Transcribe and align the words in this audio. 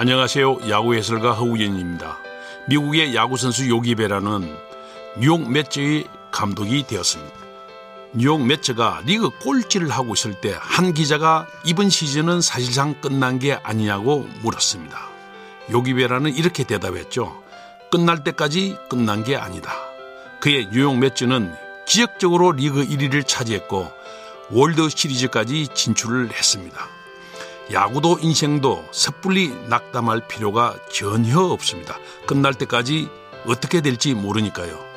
안녕하세요. 0.00 0.68
야구 0.70 0.94
해설가 0.94 1.32
허구연입니다. 1.32 2.18
미국의 2.68 3.16
야구 3.16 3.36
선수 3.36 3.68
요기 3.68 3.96
베라는 3.96 4.56
뉴욕 5.18 5.50
메츠의 5.50 6.04
감독이 6.30 6.86
되었습니다. 6.86 7.34
뉴욕 8.12 8.46
메츠가 8.46 9.02
리그 9.06 9.30
꼴찌를 9.40 9.90
하고 9.90 10.14
있을 10.14 10.34
때 10.34 10.56
한 10.56 10.94
기자가 10.94 11.48
이번 11.64 11.90
시즌은 11.90 12.42
사실상 12.42 12.94
끝난 13.00 13.40
게 13.40 13.54
아니냐고 13.54 14.28
물었습니다. 14.42 15.00
요기 15.72 15.94
베라는 15.94 16.32
이렇게 16.32 16.62
대답했죠. 16.62 17.42
끝날 17.90 18.22
때까지 18.22 18.76
끝난 18.88 19.24
게 19.24 19.34
아니다. 19.34 19.72
그의 20.38 20.68
뉴욕 20.70 20.96
메츠는 20.96 21.52
기적적으로 21.88 22.52
리그 22.52 22.86
1위를 22.86 23.26
차지했고 23.26 23.90
월드 24.50 24.88
시리즈까지 24.90 25.66
진출을 25.74 26.30
했습니다. 26.32 26.97
야구도 27.70 28.18
인생도 28.22 28.82
섣불리 28.92 29.50
낙담할 29.68 30.26
필요가 30.26 30.74
전혀 30.90 31.38
없습니다. 31.38 31.98
끝날 32.26 32.54
때까지 32.54 33.08
어떻게 33.46 33.82
될지 33.82 34.14
모르니까요. 34.14 34.88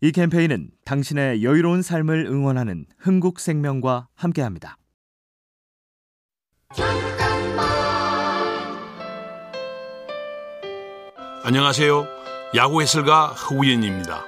이 0.00 0.12
캠페인은 0.12 0.70
당신의 0.84 1.42
여유로운 1.42 1.82
삶을 1.82 2.26
응원하는 2.26 2.86
흥국생명과 2.98 4.08
함께합니다. 4.14 4.78
안녕하세요. 11.44 12.08
야구 12.56 12.82
해설가 12.82 13.28
허우연입니다. 13.28 14.24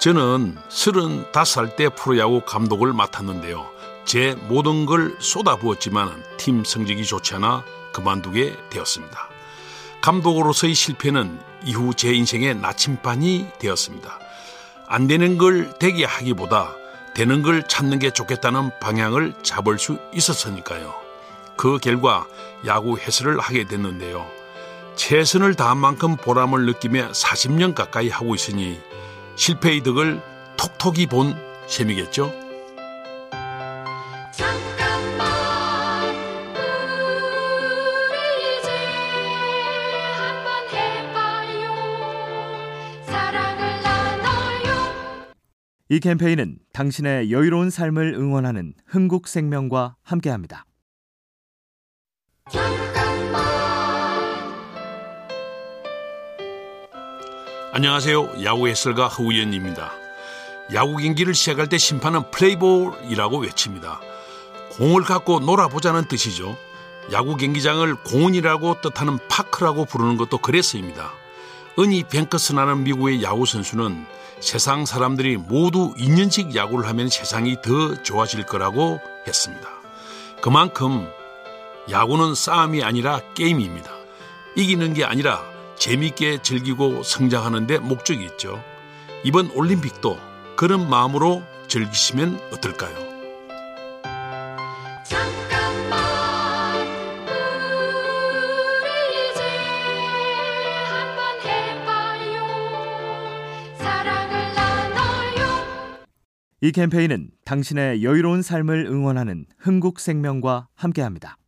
저는 0.00 0.56
35살 0.68 1.76
때 1.76 1.88
프로야구 1.88 2.40
감독을 2.44 2.92
맡았는데요. 2.92 3.70
제 4.04 4.34
모든 4.48 4.84
걸 4.84 5.16
쏟아부었지만 5.20 6.24
팀 6.38 6.64
성적이 6.64 7.04
좋지 7.04 7.36
않아 7.36 7.64
그만두게 7.92 8.56
되었습니다. 8.70 9.28
감독으로서의 10.00 10.74
실패는 10.74 11.38
이후 11.64 11.94
제 11.94 12.12
인생의 12.12 12.56
나침반이 12.56 13.46
되었습니다. 13.60 14.18
안 14.88 15.06
되는 15.06 15.38
걸 15.38 15.72
되게 15.78 16.04
하기보다 16.04 16.74
되는 17.14 17.42
걸 17.42 17.62
찾는 17.68 18.00
게 18.00 18.10
좋겠다는 18.10 18.80
방향을 18.80 19.34
잡을 19.44 19.78
수 19.78 19.96
있었으니까요. 20.12 20.92
그 21.56 21.78
결과 21.78 22.26
야구 22.66 22.98
해설을 22.98 23.38
하게 23.38 23.64
됐는데요. 23.64 24.41
최선을 24.96 25.54
다한 25.54 25.78
만큼 25.78 26.16
보람을 26.16 26.66
느끼며 26.66 27.12
40년 27.12 27.74
가까이 27.74 28.08
하고 28.08 28.34
있으니 28.34 28.80
실패의 29.36 29.82
덕을 29.82 30.20
톡톡히 30.56 31.06
본 31.06 31.34
셈이겠죠. 31.66 32.32
이 45.88 46.00
캠페인은 46.00 46.56
당신의 46.72 47.30
여유로운 47.30 47.68
삶을 47.68 48.14
응원하는 48.14 48.72
흥국생명과 48.86 49.96
함께합니다. 50.02 50.64
안녕하세요. 57.74 58.44
야구 58.44 58.68
해설가 58.68 59.08
허구연입니다. 59.08 59.92
야구 60.74 60.98
경기를 60.98 61.32
시작할 61.32 61.70
때 61.70 61.78
심판은 61.78 62.30
플레이볼이라고 62.30 63.38
외칩니다. 63.38 63.98
공을 64.72 65.04
갖고 65.04 65.40
놀아보자는 65.40 66.04
뜻이죠. 66.04 66.54
야구 67.12 67.38
경기장을 67.38 67.94
공원이라고 67.94 68.82
뜻하는 68.82 69.18
park라고 69.26 69.86
부르는 69.86 70.18
것도 70.18 70.36
그래서입니다. 70.36 71.14
어니 71.78 72.04
뱅크스라는 72.10 72.84
미국의 72.84 73.22
야구 73.22 73.46
선수는 73.46 74.04
세상 74.40 74.84
사람들이 74.84 75.38
모두 75.38 75.94
2년씩 75.94 76.54
야구를 76.54 76.86
하면 76.88 77.08
세상이 77.08 77.62
더 77.62 78.02
좋아질 78.02 78.44
거라고 78.44 79.00
했습니다. 79.26 79.66
그만큼 80.42 81.08
야구는 81.90 82.34
싸움이 82.34 82.84
아니라 82.84 83.22
게임입니다. 83.32 83.90
이기는 84.56 84.92
게 84.92 85.06
아니라 85.06 85.51
재미있게 85.82 86.40
즐기고 86.42 87.02
성장하는 87.02 87.66
데 87.66 87.76
목적이 87.80 88.24
있죠. 88.26 88.62
이번 89.24 89.50
올림픽도 89.50 90.16
그런 90.54 90.88
마음으로 90.88 91.42
즐기시면 91.66 92.38
어떨까요? 92.52 92.94
이 106.60 106.70
캠페인은 106.70 107.30
당신의 107.44 108.04
여유로운 108.04 108.42
삶을 108.42 108.86
응원하는 108.86 109.46
흥국생명과 109.58 110.68
함께합니다. 110.76 111.38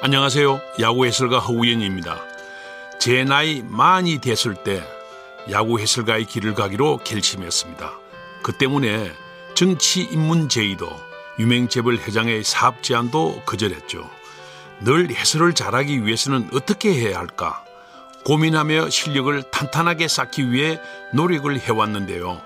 안녕하세요. 0.00 0.60
야구 0.80 1.06
해설가 1.06 1.40
허우연입니다. 1.40 2.22
제 3.00 3.24
나이 3.24 3.64
많이 3.66 4.18
됐을 4.18 4.54
때 4.54 4.80
야구 5.50 5.80
해설가의 5.80 6.24
길을 6.26 6.54
가기로 6.54 6.98
결심했습니다. 6.98 7.98
그 8.44 8.52
때문에 8.52 9.10
정치 9.54 10.02
입문 10.02 10.48
제의도 10.48 10.88
유명재벌 11.40 11.96
회장의 11.96 12.44
사업 12.44 12.84
제안도 12.84 13.42
거절했죠. 13.44 14.08
늘 14.82 15.10
해설을 15.10 15.54
잘하기 15.54 16.06
위해서는 16.06 16.50
어떻게 16.52 16.94
해야 16.94 17.18
할까? 17.18 17.64
고민하며 18.24 18.90
실력을 18.90 19.42
탄탄하게 19.50 20.06
쌓기 20.06 20.52
위해 20.52 20.80
노력을 21.12 21.58
해왔는데요. 21.58 22.40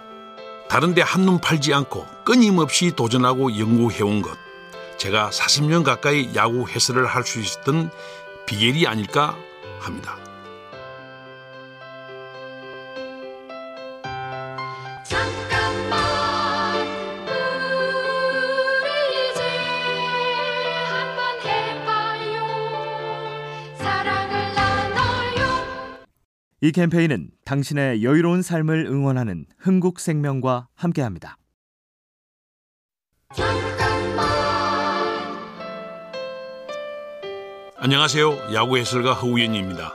다른데 0.70 1.02
한눈 1.02 1.38
팔지 1.38 1.74
않고 1.74 2.06
끊임없이 2.24 2.92
도전하고 2.96 3.58
연구해온 3.58 4.22
것. 4.22 4.38
제가 4.98 5.30
40년 5.30 5.84
가까이 5.84 6.30
야구 6.34 6.68
해설을 6.68 7.06
할 7.06 7.24
수 7.24 7.40
있었던 7.40 7.90
비결이 8.46 8.86
아닐까 8.86 9.36
합니다. 9.80 10.16
이 26.64 26.70
캠페인은 26.70 27.30
당신의 27.44 28.04
여유로운 28.04 28.40
삶을 28.42 28.86
응원하는 28.86 29.46
흥국생명과 29.58 30.68
함께합니다. 30.74 31.36
안녕하세요. 37.84 38.54
야구 38.54 38.78
해설가 38.78 39.12
허우연입니다. 39.12 39.92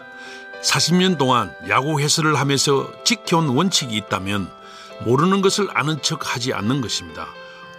40년 0.61 1.17
동안 1.17 1.55
야구 1.69 2.01
해설을 2.01 2.35
하면서 2.35 2.91
지켜온 3.05 3.47
원칙이 3.47 3.95
있다면 3.95 4.51
모르는 5.05 5.39
것을 5.39 5.69
아는 5.73 6.01
척 6.01 6.35
하지 6.35 6.53
않는 6.53 6.81
것입니다. 6.81 7.27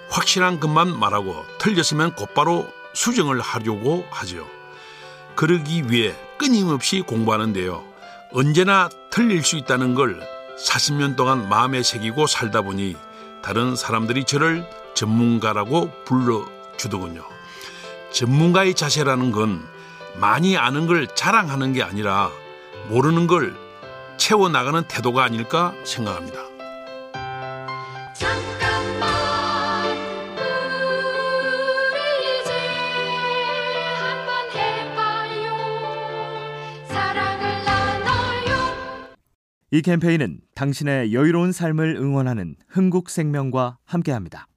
확실한 0.08 0.60
것만 0.60 0.98
말하고 0.98 1.44
틀렸으면 1.58 2.14
곧바로 2.14 2.66
수정을 2.94 3.42
하려고 3.42 4.06
하죠. 4.08 4.48
그러기 5.34 5.90
위해 5.90 6.16
끊임없이 6.38 7.02
공부하는데요. 7.02 7.84
언제나 8.32 8.88
틀릴 9.10 9.44
수 9.44 9.58
있다는 9.58 9.94
걸 9.94 10.26
40년 10.58 11.16
동안 11.16 11.50
마음에 11.50 11.82
새기고 11.82 12.28
살다 12.28 12.62
보니 12.62 12.96
다른 13.42 13.76
사람들이 13.76 14.24
저를 14.24 14.66
전문가라고 14.94 15.90
불러주더군요. 16.06 17.26
전문가의 18.10 18.72
자세라는 18.72 19.32
건 19.32 19.68
많이 20.20 20.56
아는 20.56 20.86
걸 20.86 21.06
자랑하는 21.14 21.72
게 21.72 21.82
아니라 21.82 22.30
모르는 22.88 23.26
걸 23.26 23.54
채워나가는 24.16 24.82
태도가 24.88 25.22
아닐까 25.22 25.74
생각합니다. 25.84 26.48
이 39.70 39.82
캠페인은 39.82 40.40
당신의 40.54 41.12
여유로운 41.12 41.52
삶을 41.52 41.96
응원하는 41.96 42.56
흥국생명과 42.68 43.76
함께합니다. 43.84 44.48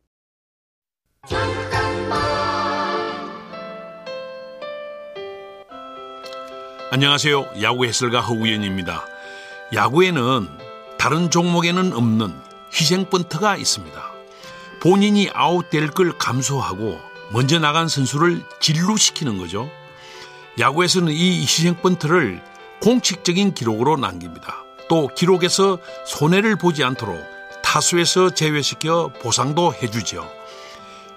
안녕하세요. 6.94 7.52
야구 7.62 7.86
해설가 7.86 8.20
허우연입니다. 8.20 9.06
야구에는 9.74 10.50
다른 10.98 11.30
종목에는 11.30 11.94
없는 11.94 12.38
희생 12.74 13.10
번트가 13.10 13.56
있습니다. 13.56 14.12
본인이 14.82 15.30
아웃될 15.34 15.92
걸 15.92 16.12
감수하고 16.18 17.00
먼저 17.32 17.60
나간 17.60 17.88
선수를 17.88 18.44
진루시키는 18.60 19.38
거죠. 19.38 19.70
야구에서는 20.60 21.14
이 21.14 21.40
희생 21.40 21.78
번트를 21.78 22.44
공식적인 22.82 23.54
기록으로 23.54 23.96
남깁니다. 23.96 24.66
또 24.90 25.08
기록에서 25.08 25.78
손해를 26.06 26.58
보지 26.58 26.84
않도록 26.84 27.24
타수에서 27.64 28.32
제외시켜 28.32 29.14
보상도 29.22 29.74
해주죠. 29.74 30.30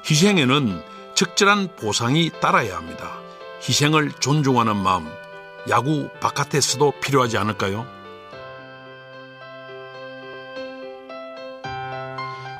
희생에는 0.08 0.80
적절한 1.16 1.70
보상이 1.74 2.30
따라야 2.40 2.76
합니다. 2.76 3.18
희생을 3.68 4.12
존중하는 4.20 4.76
마음, 4.76 5.10
야구 5.70 6.10
바깥에서도 6.20 6.92
필요하지 7.00 7.38
않을까요? 7.38 7.86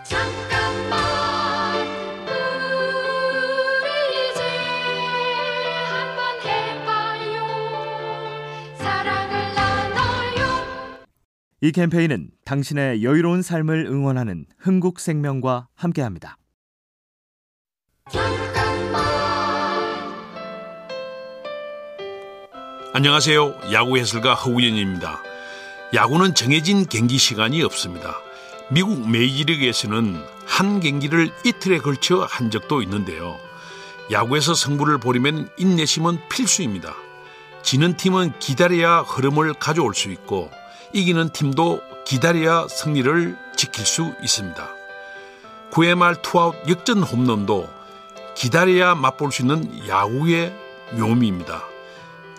잠깐만 0.05 1.87
우리 3.83 4.31
이제 4.31 4.41
한번 5.91 6.41
해봐요 6.43 7.37
사랑을 8.79 9.55
나눠요 9.55 10.43
이 11.61 11.73
캠페인은 11.73 12.31
당신의 12.47 13.05
여유로운 13.05 13.43
삶을 13.43 13.87
응원하는 13.87 14.47
흥국생명과 14.59 15.69
함께합니다. 15.75 16.39
안녕하세요. 22.97 23.73
야구 23.73 23.99
해설가 23.99 24.35
허구연입니다. 24.35 25.21
야구는 25.95 26.37
정해진 26.37 26.87
경기 26.89 27.19
시간이 27.19 27.61
없습니다. 27.65 28.21
미국 28.71 29.11
메이저리그에서는 29.11 30.25
한 30.47 30.79
경기를 30.79 31.29
이틀에 31.45 31.79
걸쳐 31.79 32.25
한 32.31 32.53
적도 32.53 32.83
있는데요. 32.83 33.37
야구에서 34.13 34.55
승부를 34.55 34.99
보려면 34.99 35.49
인내심은 35.57 36.29
필수입니다. 36.29 36.95
지는 37.65 37.97
팀은 37.97 38.39
기다려야 38.39 39.01
흐름을 39.01 39.55
가져올 39.55 39.93
수 39.97 40.13
있고 40.13 40.53
이기는 40.93 41.31
팀도 41.31 41.81
기다려야 42.07 42.69
승리를 42.69 43.37
지킬 43.57 43.87
수 43.87 44.15
있습니다. 44.23 44.69
9회 45.73 45.97
말 45.97 46.23
투아웃 46.23 46.55
역전 46.69 47.03
홈런도 47.03 47.69
기다려야 48.37 48.95
맛볼 48.95 49.33
수 49.33 49.43
있는 49.43 49.89
야구의 49.89 50.55
묘미입니다. 50.93 51.74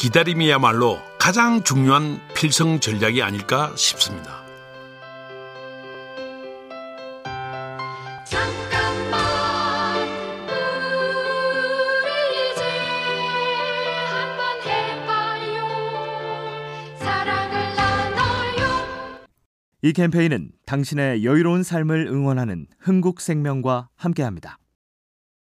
기다림이야말로 0.06 1.00
가장 1.18 1.64
중요한 1.64 2.20
필성 2.36 2.80
전략이 2.80 3.24
아닐까 3.24 3.74
싶습니다. 3.76 4.44
잠깐만 8.24 9.20
우리 12.04 12.52
이제 12.52 12.62
한번 14.12 14.62
해봐요 14.62 15.66
사랑을 17.00 17.76
나눠요 17.76 19.26
이 19.82 19.92
캠페인은 19.92 20.52
당신의 20.68 21.26
여유로운 21.26 21.64
삶을 21.64 22.06
응원하는 22.12 22.68
흥국생명과 22.78 23.90
함께합니다. 23.96 24.60